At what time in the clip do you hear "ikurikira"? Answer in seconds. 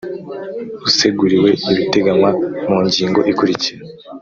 3.31-3.81